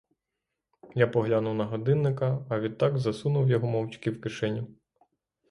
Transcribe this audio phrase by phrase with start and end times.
[0.95, 4.67] Я поглянув на годинника, а відтак засунув його мовчки в кишеню.!